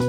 [0.00, 0.08] Pak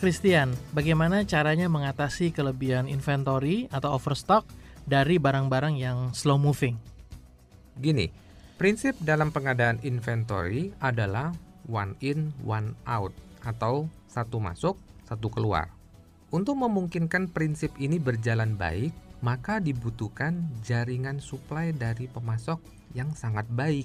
[0.00, 4.48] Christian, bagaimana caranya mengatasi kelebihan inventory atau overstock
[4.88, 6.80] dari barang-barang yang slow moving?
[7.76, 8.08] Gini,
[8.56, 11.36] prinsip dalam pengadaan inventory adalah
[11.68, 13.12] one in, one out
[13.44, 15.81] atau satu masuk, satu keluar.
[16.32, 22.56] Untuk memungkinkan prinsip ini berjalan baik, maka dibutuhkan jaringan suplai dari pemasok
[22.96, 23.84] yang sangat baik.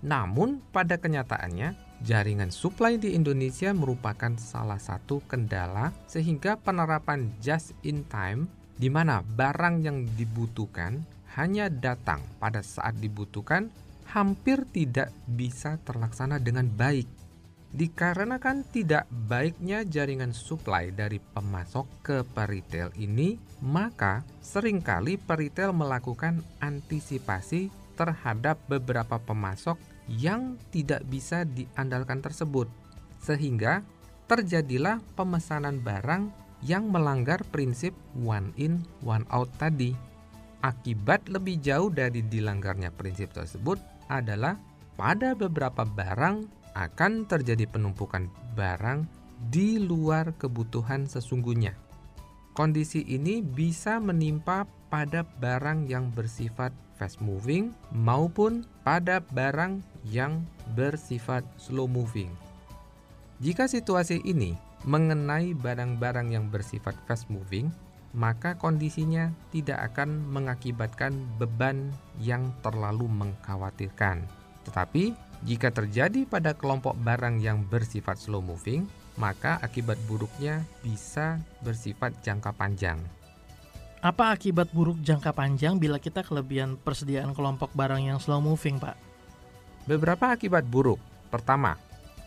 [0.00, 1.74] Namun, pada kenyataannya,
[2.06, 8.48] jaringan suplai di Indonesia merupakan salah satu kendala sehingga penerapan just in time
[8.80, 11.04] di mana barang yang dibutuhkan
[11.36, 13.68] hanya datang pada saat dibutuhkan
[14.08, 17.19] hampir tidak bisa terlaksana dengan baik.
[17.70, 26.42] Dikarenakan tidak baiknya jaringan suplai dari pemasok ke peritel ini, maka sering kali peritel melakukan
[26.58, 29.78] antisipasi terhadap beberapa pemasok
[30.10, 32.66] yang tidak bisa diandalkan tersebut,
[33.22, 33.86] sehingga
[34.26, 36.26] terjadilah pemesanan barang
[36.66, 39.94] yang melanggar prinsip one in, one out tadi.
[40.60, 43.78] Akibat lebih jauh dari dilanggarnya prinsip tersebut
[44.10, 44.58] adalah
[44.98, 49.06] pada beberapa barang akan terjadi penumpukan barang
[49.50, 51.74] di luar kebutuhan sesungguhnya.
[52.52, 60.44] Kondisi ini bisa menimpa pada barang yang bersifat fast moving maupun pada barang yang
[60.76, 62.28] bersifat slow moving.
[63.40, 64.52] Jika situasi ini
[64.84, 67.72] mengenai barang-barang yang bersifat fast moving,
[68.12, 74.26] maka kondisinya tidak akan mengakibatkan beban yang terlalu mengkhawatirkan.
[74.66, 78.84] Tetapi, jika terjadi pada kelompok barang yang bersifat slow moving,
[79.16, 83.00] maka akibat buruknya bisa bersifat jangka panjang.
[84.00, 88.96] Apa akibat buruk jangka panjang bila kita kelebihan persediaan kelompok barang yang slow moving, Pak?
[89.84, 91.00] Beberapa akibat buruk.
[91.28, 91.76] Pertama,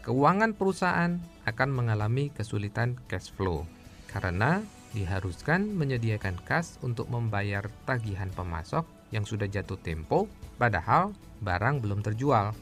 [0.05, 3.65] keuangan perusahaan akan mengalami kesulitan cash flow
[4.09, 4.61] karena
[4.93, 10.29] diharuskan menyediakan kas untuk membayar tagihan pemasok yang sudah jatuh tempo,
[10.61, 12.53] padahal barang belum terjual.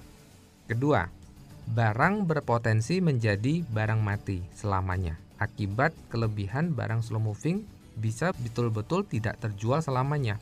[0.71, 1.03] Kedua,
[1.67, 7.67] barang berpotensi menjadi barang mati selamanya akibat kelebihan barang slow moving
[7.99, 10.39] bisa betul-betul tidak terjual selamanya.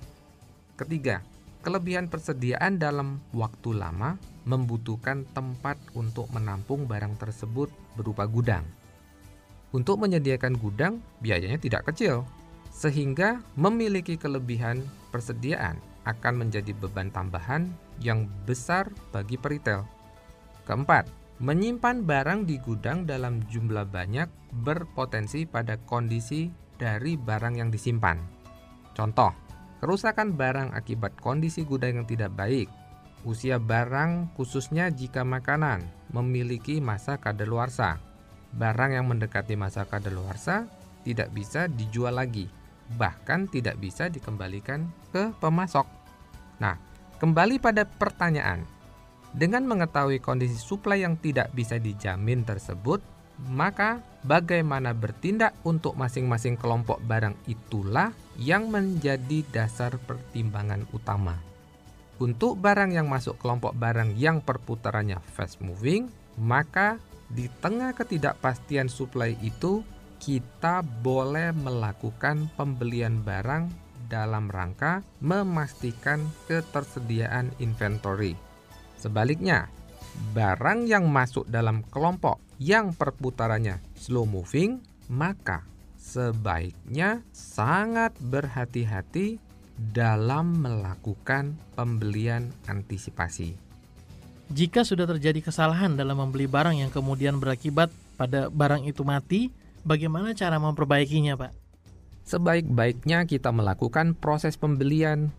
[0.77, 1.25] Ketiga,
[1.65, 8.61] kelebihan persediaan dalam waktu lama membutuhkan tempat untuk menampung barang tersebut berupa gudang.
[9.73, 12.21] Untuk menyediakan gudang, biayanya tidak kecil,
[12.69, 17.65] sehingga memiliki kelebihan persediaan akan menjadi beban tambahan
[17.97, 19.89] yang besar bagi peritel.
[20.69, 21.09] Keempat,
[21.41, 28.21] menyimpan barang di gudang dalam jumlah banyak berpotensi pada kondisi dari barang yang disimpan.
[28.93, 29.33] Contoh,
[29.81, 32.69] kerusakan barang akibat kondisi gudang yang tidak baik,
[33.25, 37.97] usia barang khususnya jika makanan memiliki masa kadaluarsa.
[38.53, 40.69] Barang yang mendekati masa kadaluarsa
[41.01, 42.45] tidak bisa dijual lagi,
[42.93, 45.89] bahkan tidak bisa dikembalikan ke pemasok.
[46.61, 46.77] Nah,
[47.17, 48.77] kembali pada pertanyaan.
[49.29, 52.99] Dengan mengetahui kondisi suplai yang tidak bisa dijamin tersebut,
[53.47, 61.39] maka bagaimana bertindak untuk masing-masing kelompok barang itulah yang menjadi dasar pertimbangan utama.
[62.19, 66.99] Untuk barang yang masuk kelompok barang yang perputarannya fast moving, maka
[67.31, 69.85] di tengah ketidakpastian suplai itu,
[70.19, 73.71] kita boleh melakukan pembelian barang
[74.11, 76.19] dalam rangka memastikan
[76.49, 78.48] ketersediaan inventory.
[78.99, 79.71] Sebaliknya,
[80.35, 85.63] barang yang masuk dalam kelompok yang perputarannya slow moving, maka
[85.95, 89.39] sebaiknya sangat berhati-hati
[89.79, 93.55] dalam melakukan pembelian antisipasi.
[94.51, 99.53] Jika sudah terjadi kesalahan dalam membeli barang yang kemudian berakibat pada barang itu mati,
[99.87, 101.51] bagaimana cara memperbaikinya, Pak?
[102.27, 105.31] Sebaik-baiknya kita melakukan proses pembelian.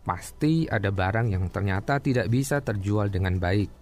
[0.00, 3.80] Pasti ada barang yang ternyata tidak bisa terjual dengan baik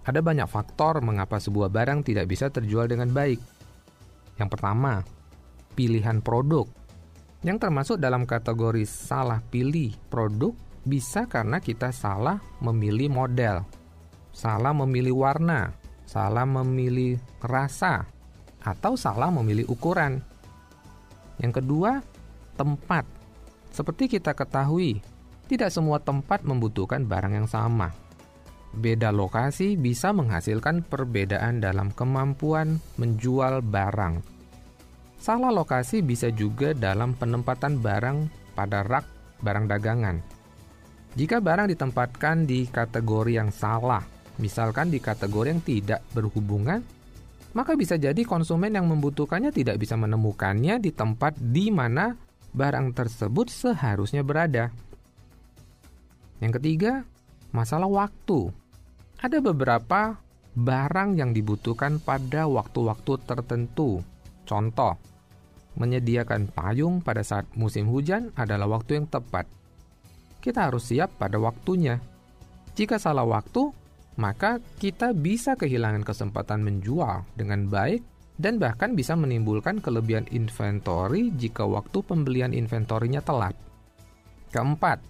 [0.00, 3.38] ada banyak faktor mengapa sebuah barang tidak bisa terjual dengan baik.
[4.40, 5.04] Yang pertama,
[5.76, 6.64] pilihan produk.
[7.44, 13.64] Yang termasuk dalam kategori salah pilih produk bisa karena kita salah memilih model,
[14.32, 15.76] salah memilih warna,
[16.08, 18.08] salah memilih rasa,
[18.64, 20.24] atau salah memilih ukuran.
[21.40, 22.00] Yang kedua,
[22.56, 23.04] tempat.
[23.72, 25.00] Seperti kita ketahui,
[25.50, 27.90] tidak semua tempat membutuhkan barang yang sama
[28.70, 34.22] Beda lokasi bisa menghasilkan perbedaan dalam kemampuan menjual barang.
[35.18, 39.04] Salah lokasi bisa juga dalam penempatan barang pada rak
[39.42, 40.16] barang dagangan.
[41.18, 44.06] Jika barang ditempatkan di kategori yang salah,
[44.38, 46.78] misalkan di kategori yang tidak berhubungan,
[47.50, 52.14] maka bisa jadi konsumen yang membutuhkannya tidak bisa menemukannya di tempat di mana
[52.54, 54.70] barang tersebut seharusnya berada.
[56.40, 57.04] Yang ketiga,
[57.52, 58.48] masalah waktu.
[59.20, 60.16] Ada beberapa
[60.56, 64.00] barang yang dibutuhkan pada waktu-waktu tertentu.
[64.48, 64.96] Contoh,
[65.76, 69.46] menyediakan payung pada saat musim hujan adalah waktu yang tepat.
[70.40, 72.00] Kita harus siap pada waktunya.
[72.74, 73.70] Jika salah waktu,
[74.16, 78.00] maka kita bisa kehilangan kesempatan menjual dengan baik
[78.40, 83.52] dan bahkan bisa menimbulkan kelebihan inventory jika waktu pembelian inventorinya telat.
[84.50, 85.04] Keempat,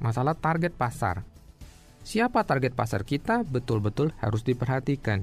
[0.00, 1.22] masalah target pasar.
[2.00, 5.22] Siapa target pasar kita betul-betul harus diperhatikan.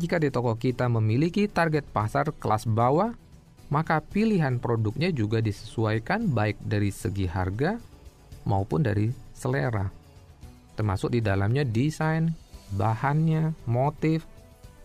[0.00, 3.12] Jika di toko kita memiliki target pasar kelas bawah,
[3.68, 7.76] maka pilihan produknya juga disesuaikan baik dari segi harga
[8.48, 9.92] maupun dari selera.
[10.74, 12.32] Termasuk di dalamnya desain,
[12.72, 14.24] bahannya, motif,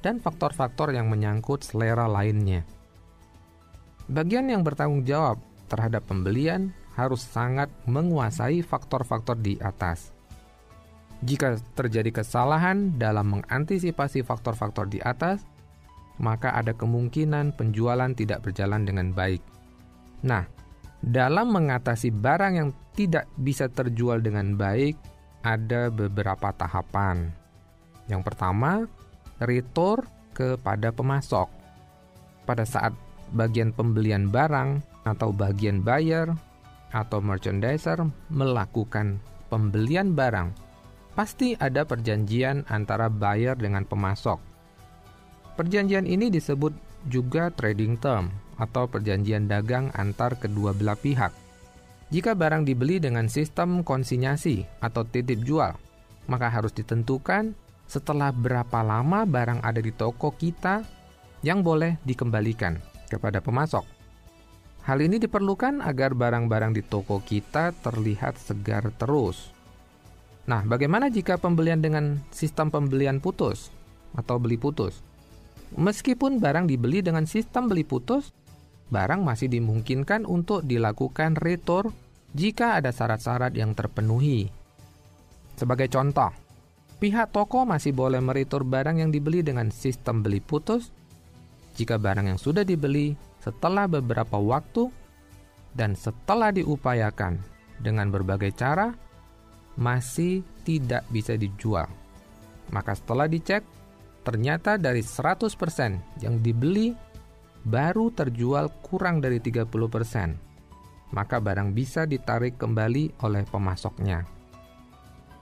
[0.04, 2.68] dan faktor-faktor yang menyangkut selera lainnya.
[4.12, 5.40] Bagian yang bertanggung jawab
[5.72, 10.13] terhadap pembelian harus sangat menguasai faktor-faktor di atas.
[11.24, 15.48] Jika terjadi kesalahan dalam mengantisipasi faktor-faktor di atas,
[16.19, 19.42] maka ada kemungkinan penjualan tidak berjalan dengan baik.
[20.22, 20.45] Nah,
[21.00, 25.00] dalam mengatasi barang yang tidak bisa terjual dengan baik,
[25.44, 27.31] ada beberapa tahapan.
[28.07, 28.88] Yang pertama,
[29.39, 30.04] retur
[30.36, 31.48] kepada pemasok.
[32.44, 32.92] Pada saat
[33.31, 36.31] bagian pembelian barang atau bagian buyer
[36.94, 37.98] atau merchandiser
[38.30, 39.18] melakukan
[39.50, 40.54] pembelian barang,
[41.18, 44.54] pasti ada perjanjian antara buyer dengan pemasok
[45.54, 46.74] Perjanjian ini disebut
[47.06, 51.30] juga trading term atau perjanjian dagang antar kedua belah pihak.
[52.10, 55.78] Jika barang dibeli dengan sistem konsinyasi atau titip jual,
[56.25, 57.54] maka harus ditentukan
[57.86, 60.81] setelah berapa lama barang ada di toko kita
[61.46, 63.86] yang boleh dikembalikan kepada pemasok.
[64.83, 69.56] Hal ini diperlukan agar barang-barang di toko kita terlihat segar terus.
[70.44, 73.71] Nah, bagaimana jika pembelian dengan sistem pembelian putus
[74.12, 75.00] atau beli putus?
[75.80, 78.35] Meskipun barang dibeli dengan sistem beli putus,
[78.91, 81.95] barang masih dimungkinkan untuk dilakukan retur
[82.36, 84.51] jika ada syarat-syarat yang terpenuhi.
[85.56, 86.36] Sebagai contoh,
[87.00, 90.91] pihak toko masih boleh meretur barang yang dibeli dengan sistem beli putus
[91.79, 94.88] jika barang yang sudah dibeli setelah beberapa waktu
[95.75, 97.44] dan setelah diupayakan
[97.84, 98.95] dengan berbagai cara
[99.75, 101.92] masih tidak bisa dijual.
[102.72, 103.66] Maka setelah dicek,
[104.24, 106.95] Ternyata dari 100% yang dibeli
[107.68, 111.12] baru terjual kurang dari 30%.
[111.13, 114.24] Maka barang bisa ditarik kembali oleh pemasoknya.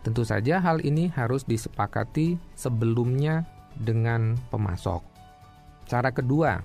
[0.02, 3.46] Tentu saja hal ini harus disepakati sebelumnya
[3.78, 5.06] dengan pemasok.
[5.86, 6.58] Cara kedua,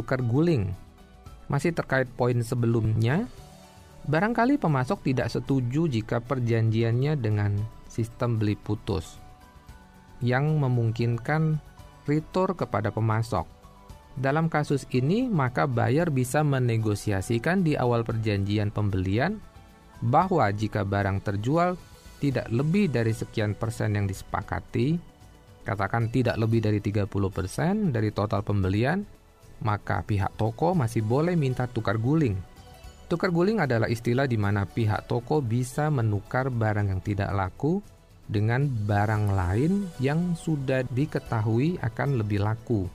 [0.00, 0.72] tukar guling.
[1.52, 3.28] Masih terkait poin sebelumnya,
[4.08, 9.20] barangkali pemasok tidak setuju jika perjanjiannya dengan sistem beli putus
[10.24, 11.60] yang memungkinkan
[12.08, 13.44] retur kepada pemasok.
[14.16, 19.40] Dalam kasus ini, maka buyer bisa menegosiasikan di awal perjanjian pembelian
[20.00, 21.76] bahwa jika barang terjual
[22.20, 25.00] tidak lebih dari sekian persen yang disepakati,
[25.64, 29.00] katakan tidak lebih dari 30 persen dari total pembelian,
[29.60, 32.36] maka pihak toko masih boleh minta tukar guling.
[33.10, 37.82] Tukar guling adalah istilah di mana pihak toko bisa menukar barang yang tidak laku
[38.30, 42.86] dengan barang lain yang sudah diketahui akan lebih laku.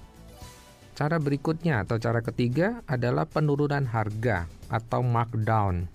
[0.95, 5.91] Cara berikutnya atau cara ketiga adalah penurunan harga atau markdown.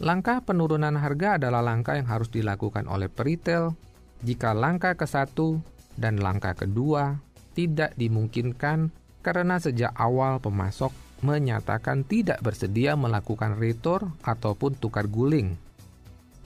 [0.00, 3.76] Langkah penurunan harga adalah langkah yang harus dilakukan oleh peritel
[4.24, 5.60] jika langkah ke satu
[6.00, 7.20] dan langkah kedua
[7.52, 8.88] tidak dimungkinkan
[9.24, 10.90] karena sejak awal pemasok
[11.22, 15.58] menyatakan tidak bersedia melakukan retur ataupun tukar guling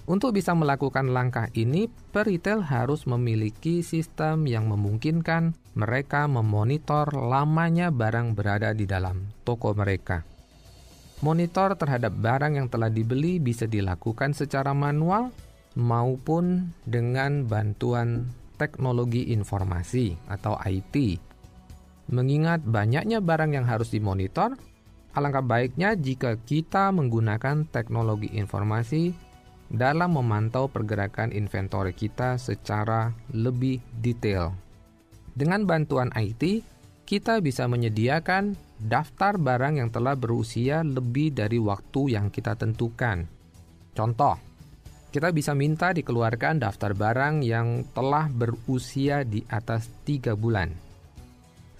[0.02, 8.34] untuk bisa melakukan langkah ini, peritel harus memiliki sistem yang memungkinkan mereka memonitor lamanya barang
[8.34, 10.26] berada di dalam toko mereka.
[11.22, 15.30] Monitor terhadap barang yang telah dibeli bisa dilakukan secara manual
[15.78, 18.26] maupun dengan bantuan
[18.58, 21.22] teknologi informasi atau IT.
[22.12, 24.52] Mengingat banyaknya barang yang harus dimonitor,
[25.16, 29.16] alangkah baiknya jika kita menggunakan teknologi informasi
[29.72, 34.52] dalam memantau pergerakan inventory kita secara lebih detail.
[35.32, 36.60] Dengan bantuan IT,
[37.08, 43.24] kita bisa menyediakan daftar barang yang telah berusia lebih dari waktu yang kita tentukan.
[43.96, 44.36] Contoh,
[45.08, 50.91] kita bisa minta dikeluarkan daftar barang yang telah berusia di atas 3 bulan.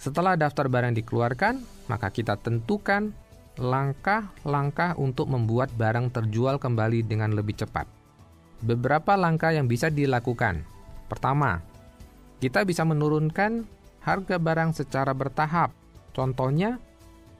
[0.02, 3.14] Setelah daftar barang dikeluarkan, maka kita tentukan
[3.54, 7.86] langkah-langkah untuk membuat barang terjual kembali dengan lebih cepat.
[8.66, 10.66] Beberapa langkah yang bisa dilakukan.
[11.06, 11.62] Pertama,
[12.42, 13.62] kita bisa menurunkan
[14.02, 15.70] harga barang secara bertahap.
[16.10, 16.82] Contohnya,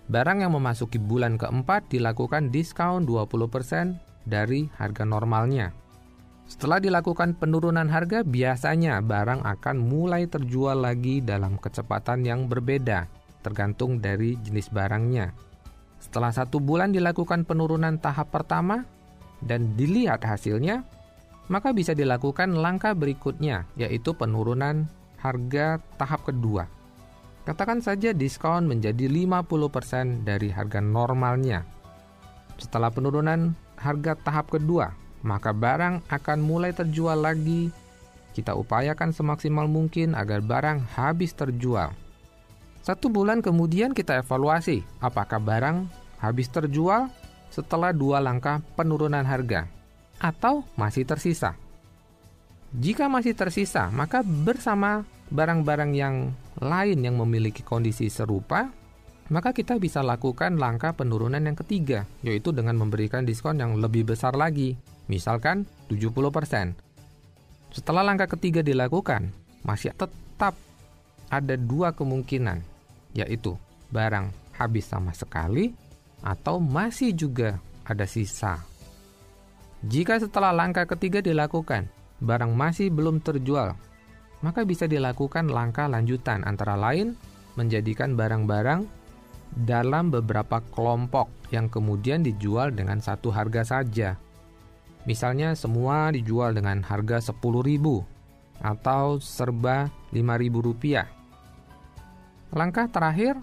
[0.06, 5.81] barang yang memasuki bulan keempat dilakukan diskon 20% dari harga normalnya.
[6.52, 13.08] Setelah dilakukan penurunan harga, biasanya barang akan mulai terjual lagi dalam kecepatan yang berbeda,
[13.40, 15.32] tergantung dari jenis barangnya.
[15.96, 18.84] Setelah satu bulan dilakukan penurunan tahap pertama
[19.40, 20.84] dan dilihat hasilnya,
[21.48, 24.84] maka bisa dilakukan langkah berikutnya, yaitu penurunan
[25.24, 26.68] harga tahap kedua.
[27.48, 31.64] Katakan saja diskon menjadi 50% dari harga normalnya.
[32.60, 37.70] Setelah penurunan harga tahap kedua, maka barang akan mulai terjual lagi.
[38.32, 41.94] Kita upayakan semaksimal mungkin agar barang habis terjual.
[42.82, 45.86] Satu bulan kemudian kita evaluasi apakah barang
[46.18, 47.06] habis terjual
[47.54, 49.70] setelah dua langkah penurunan harga
[50.18, 51.54] atau masih tersisa.
[52.72, 58.72] Jika masih tersisa, maka bersama barang-barang yang lain yang memiliki kondisi serupa,
[59.28, 64.32] maka kita bisa lakukan langkah penurunan yang ketiga, yaitu dengan memberikan diskon yang lebih besar
[64.32, 66.74] lagi misalkan 70%.
[67.72, 69.32] Setelah langkah ketiga dilakukan,
[69.64, 70.52] masih tetap
[71.32, 72.60] ada dua kemungkinan,
[73.16, 73.56] yaitu
[73.88, 75.72] barang habis sama sekali
[76.20, 77.56] atau masih juga
[77.88, 78.60] ada sisa.
[79.82, 81.90] Jika setelah langkah ketiga dilakukan,
[82.22, 83.74] barang masih belum terjual,
[84.44, 87.18] maka bisa dilakukan langkah lanjutan antara lain
[87.58, 88.86] menjadikan barang-barang
[89.52, 94.16] dalam beberapa kelompok yang kemudian dijual dengan satu harga saja
[95.02, 97.42] Misalnya semua dijual dengan harga 10.000
[98.62, 101.10] atau serba 5.000 rupiah.
[102.54, 103.34] Langkah terakhir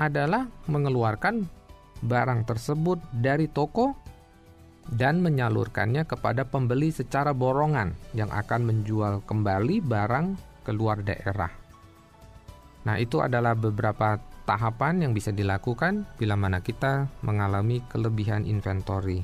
[0.00, 1.44] adalah mengeluarkan
[2.00, 3.92] barang tersebut dari toko
[4.88, 10.26] dan menyalurkannya kepada pembeli secara borongan yang akan menjual kembali barang
[10.64, 11.52] keluar daerah.
[12.88, 14.16] Nah, itu adalah beberapa
[14.48, 19.20] tahapan yang bisa dilakukan bila mana kita mengalami kelebihan inventory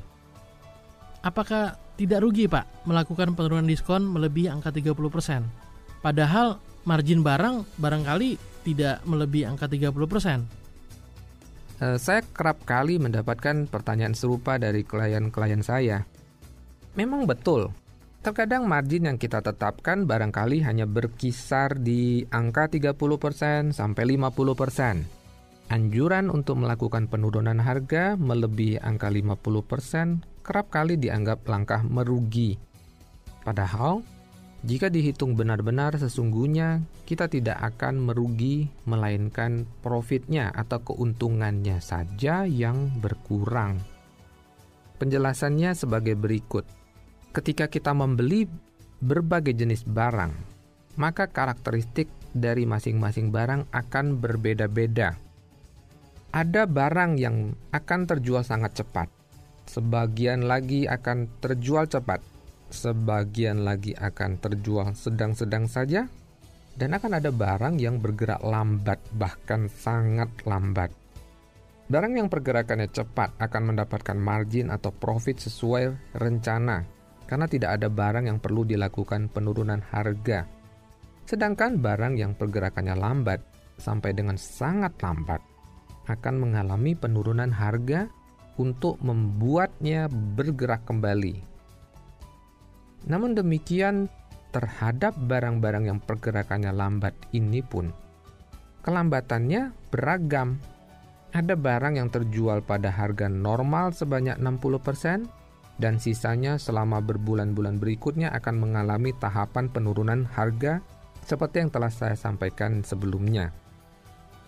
[1.27, 5.43] apakah tidak rugi Pak melakukan penurunan diskon melebihi angka 30%?
[5.99, 10.47] Padahal margin barang barangkali tidak melebihi angka 30%.
[11.77, 16.07] Uh, saya kerap kali mendapatkan pertanyaan serupa dari klien-klien saya.
[16.97, 17.69] Memang betul,
[18.25, 25.69] terkadang margin yang kita tetapkan barangkali hanya berkisar di angka 30% sampai 50%.
[25.69, 32.55] Anjuran untuk melakukan penurunan harga melebihi angka 50% kerap kali dianggap langkah merugi.
[33.43, 33.99] Padahal,
[34.63, 43.83] jika dihitung benar-benar sesungguhnya kita tidak akan merugi melainkan profitnya atau keuntungannya saja yang berkurang.
[44.97, 46.63] Penjelasannya sebagai berikut.
[47.35, 48.49] Ketika kita membeli
[49.03, 50.31] berbagai jenis barang,
[50.97, 55.27] maka karakteristik dari masing-masing barang akan berbeda-beda
[56.37, 59.09] ada barang yang akan terjual sangat cepat,
[59.67, 62.23] sebagian lagi akan terjual cepat,
[62.71, 66.07] sebagian lagi akan terjual sedang-sedang saja,
[66.79, 70.89] dan akan ada barang yang bergerak lambat, bahkan sangat lambat.
[71.87, 76.83] Barang yang pergerakannya cepat akan mendapatkan margin atau profit sesuai rencana,
[77.27, 80.47] karena tidak ada barang yang perlu dilakukan penurunan harga.
[81.27, 83.43] Sedangkan barang yang pergerakannya lambat
[83.79, 85.43] sampai dengan sangat lambat
[86.07, 88.07] akan mengalami penurunan harga
[88.57, 91.41] untuk membuatnya bergerak kembali.
[93.07, 94.11] Namun demikian,
[94.51, 97.93] terhadap barang-barang yang pergerakannya lambat ini pun,
[98.83, 100.59] kelambatannya beragam.
[101.31, 105.27] Ada barang yang terjual pada harga normal sebanyak 60%,
[105.77, 110.81] dan sisanya selama berbulan-bulan berikutnya akan mengalami tahapan penurunan harga
[111.21, 113.53] seperti yang telah saya sampaikan sebelumnya.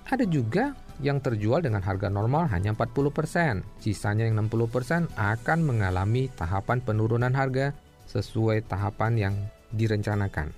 [0.10, 3.64] Ada juga yang terjual dengan harga normal hanya 40%.
[3.80, 7.72] Sisanya yang 60% akan mengalami tahapan penurunan harga
[8.12, 9.36] sesuai tahapan yang
[9.72, 10.52] direncanakan.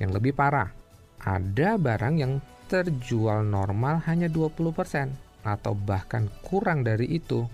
[0.00, 0.72] Yang lebih parah,
[1.20, 5.10] ada barang yang terjual normal hanya 20%
[5.44, 7.44] atau bahkan kurang dari itu.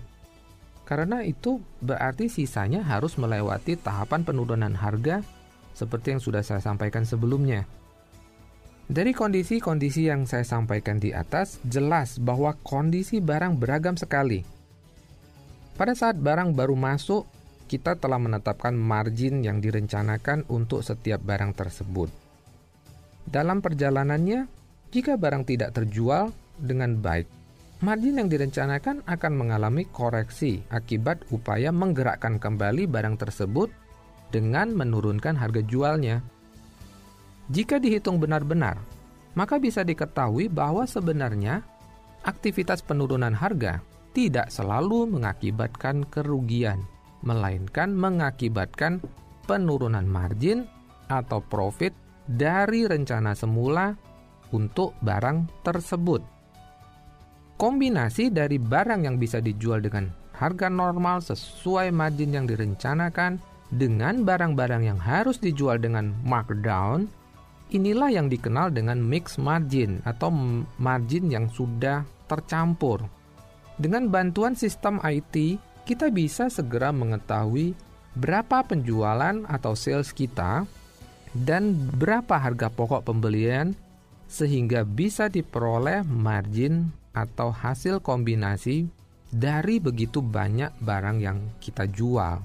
[0.87, 5.19] Karena itu berarti sisanya harus melewati tahapan penurunan harga
[5.75, 7.67] seperti yang sudah saya sampaikan sebelumnya.
[8.87, 14.47] Dari kondisi-kondisi yang saya sampaikan di atas, jelas bahwa kondisi barang beragam sekali.
[15.75, 17.27] Pada saat barang baru masuk,
[17.67, 22.07] kita telah menetapkan margin yang direncanakan untuk setiap barang tersebut.
[23.27, 24.47] Dalam perjalanannya,
[24.95, 27.27] jika barang tidak terjual dengan baik,
[27.83, 33.67] margin yang direncanakan akan mengalami koreksi akibat upaya menggerakkan kembali barang tersebut
[34.31, 36.23] dengan menurunkan harga jualnya.
[37.47, 38.75] Jika dihitung benar-benar,
[39.37, 41.63] maka bisa diketahui bahwa sebenarnya
[42.27, 43.79] aktivitas penurunan harga
[44.11, 46.83] tidak selalu mengakibatkan kerugian
[47.25, 49.01] melainkan mengakibatkan
[49.49, 50.67] penurunan margin
[51.07, 51.95] atau profit
[52.27, 53.95] dari rencana semula
[54.51, 56.21] untuk barang tersebut.
[57.57, 63.41] Kombinasi dari barang yang bisa dijual dengan harga normal sesuai margin yang direncanakan
[63.73, 67.09] dengan barang-barang yang harus dijual dengan markdown,
[67.73, 70.31] inilah yang dikenal dengan mix margin atau
[70.79, 73.03] margin yang sudah tercampur.
[73.77, 77.77] Dengan bantuan sistem IT, kita bisa segera mengetahui
[78.17, 80.65] berapa penjualan atau sales kita
[81.37, 83.77] dan berapa harga pokok pembelian
[84.27, 88.89] sehingga bisa diperoleh margin atau hasil kombinasi
[89.31, 92.43] dari begitu banyak barang yang kita jual.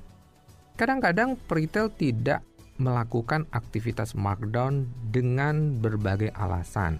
[0.76, 2.40] Kadang-kadang retail tidak
[2.82, 6.98] melakukan aktivitas markdown dengan berbagai alasan.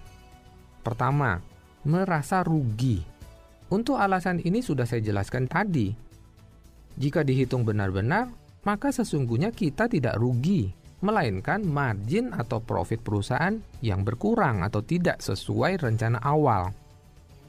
[0.87, 1.43] Pertama,
[1.83, 3.03] merasa rugi.
[3.75, 6.13] Untuk alasan ini sudah saya jelaskan tadi
[6.97, 8.29] jika dihitung benar-benar,
[8.69, 10.69] maka sesungguhnya kita tidak rugi,
[11.01, 16.71] melainkan margin atau profit perusahaan yang berkurang atau tidak sesuai rencana awal.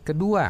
[0.07, 0.47] Kedua,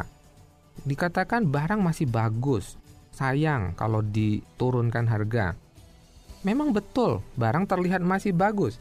[0.86, 2.78] dikatakan barang masih bagus,
[3.10, 5.58] sayang kalau diturunkan harga.
[6.44, 8.76] Memang betul, barang terlihat masih bagus.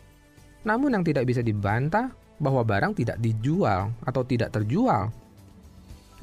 [0.67, 5.11] Namun yang tidak bisa dibantah bahwa barang tidak dijual atau tidak terjual.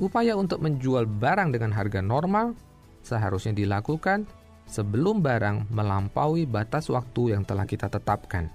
[0.01, 2.57] Upaya untuk menjual barang dengan harga normal
[3.01, 4.29] seharusnya dilakukan
[4.69, 8.53] sebelum barang melampaui batas waktu yang telah kita tetapkan.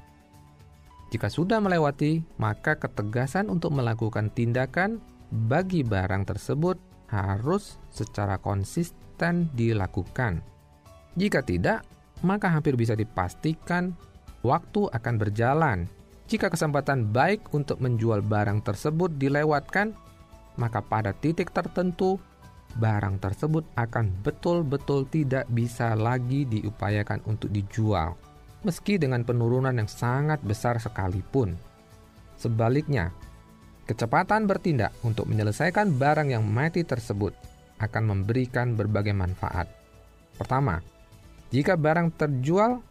[1.13, 6.78] Jika sudah melewati, maka ketegasan untuk melakukan tindakan bagi barang tersebut
[7.10, 10.41] harus secara konsisten dilakukan.
[11.13, 11.86] Jika tidak,
[12.23, 13.91] maka hampir bisa dipastikan
[14.45, 15.89] waktu akan berjalan.
[16.25, 19.93] Jika kesempatan baik untuk menjual barang tersebut dilewatkan,
[20.58, 22.17] maka pada titik tertentu
[22.75, 28.17] barang tersebut akan betul-betul tidak bisa lagi diupayakan untuk dijual,
[28.65, 31.56] meski dengan penurunan yang sangat besar sekalipun.
[32.36, 33.15] Sebaliknya,
[33.88, 37.32] kecepatan bertindak untuk menyelesaikan barang yang mati tersebut
[37.80, 39.71] akan memberikan berbagai manfaat.
[40.36, 40.84] Pertama,
[41.56, 42.84] jika barang terjual,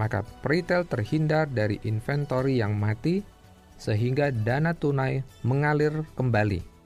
[0.00, 3.20] maka retail terhindar dari inventory yang mati
[3.76, 6.78] sehingga dana tunai mengalir kembali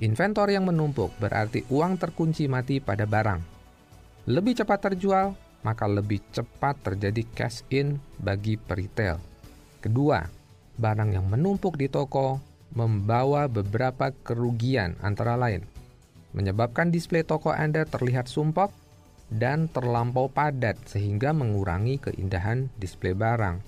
[0.00, 3.36] Inventor yang menumpuk berarti uang terkunci mati pada barang.
[4.32, 9.20] Lebih cepat terjual, maka lebih cepat terjadi cash in bagi peritel.
[9.84, 10.24] Kedua,
[10.80, 12.40] barang yang menumpuk di toko
[12.72, 15.68] membawa beberapa kerugian antara lain
[16.30, 18.70] menyebabkan display toko Anda terlihat sumpok
[19.30, 23.62] dan terlampau padat sehingga mengurangi keindahan display barang.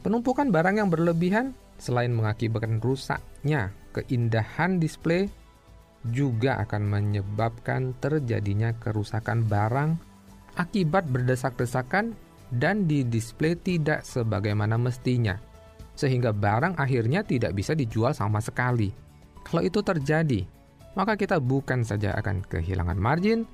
[0.00, 5.28] Penumpukan barang yang berlebihan selain mengakibatkan rusaknya keindahan display
[6.08, 9.98] juga akan menyebabkan terjadinya kerusakan barang
[10.58, 12.16] akibat berdesak-desakan
[12.48, 15.36] dan di display tidak sebagaimana mestinya,
[15.92, 18.90] sehingga barang akhirnya tidak bisa dijual sama sekali.
[19.44, 20.44] Kalau itu terjadi,
[20.96, 23.44] maka kita bukan saja akan kehilangan margin,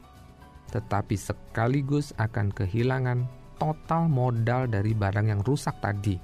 [0.74, 3.22] tetapi sekaligus akan kehilangan
[3.62, 6.18] total modal dari barang yang rusak tadi.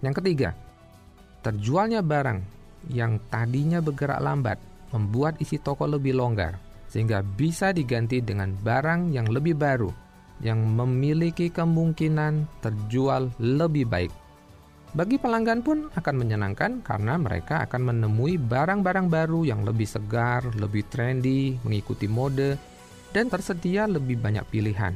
[0.00, 0.50] Yang ketiga,
[1.42, 2.38] terjualnya barang
[2.94, 4.58] yang tadinya bergerak lambat
[4.94, 9.90] membuat isi toko lebih longgar, sehingga bisa diganti dengan barang yang lebih baru
[10.40, 14.12] yang memiliki kemungkinan terjual lebih baik.
[14.90, 20.82] Bagi pelanggan pun akan menyenangkan karena mereka akan menemui barang-barang baru yang lebih segar, lebih
[20.90, 22.58] trendy, mengikuti mode,
[23.10, 24.94] dan tersedia lebih banyak pilihan.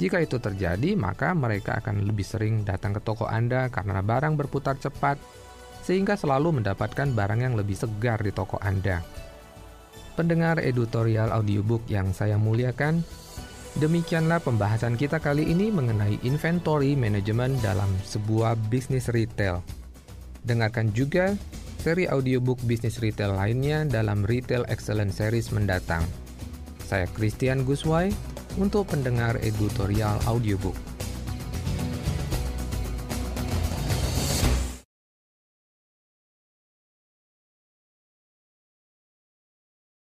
[0.00, 4.80] Jika itu terjadi, maka mereka akan lebih sering datang ke toko Anda karena barang berputar
[4.80, 5.20] cepat
[5.82, 9.02] sehingga selalu mendapatkan barang yang lebih segar di toko Anda.
[10.18, 13.00] Pendengar editorial audiobook yang saya muliakan,
[13.80, 19.64] demikianlah pembahasan kita kali ini mengenai inventory management dalam sebuah bisnis retail.
[20.42, 21.32] Dengarkan juga
[21.78, 26.21] seri audiobook bisnis retail lainnya dalam Retail Excellence Series mendatang.
[26.92, 28.12] Saya Christian Guswai
[28.60, 30.76] untuk pendengar editorial audiobook.